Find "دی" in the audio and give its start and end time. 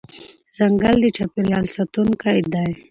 2.53-2.69